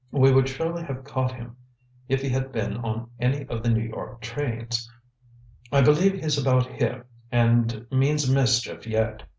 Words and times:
We 0.11 0.31
would 0.31 0.49
surely 0.49 0.81
have 0.85 1.03
caught 1.03 1.31
him 1.33 1.57
if 2.09 2.23
he 2.23 2.29
had 2.29 2.51
been 2.51 2.77
on 2.77 3.11
any 3.19 3.45
of 3.45 3.61
the 3.61 3.69
New 3.69 3.83
York 3.87 4.19
trains. 4.21 4.89
I 5.71 5.81
believe 5.81 6.13
he's 6.19 6.39
about 6.39 6.65
here 6.73 7.05
and 7.31 7.85
means 7.91 8.27
mischief 8.27 8.87
yet." 8.87 9.21